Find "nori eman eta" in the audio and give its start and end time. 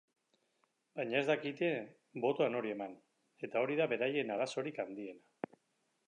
2.55-3.63